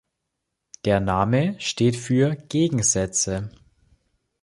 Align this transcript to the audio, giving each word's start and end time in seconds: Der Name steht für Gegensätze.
Der 0.83 0.99
Name 0.99 1.53
steht 1.59 1.95
für 1.95 2.33
Gegensätze. 2.35 3.51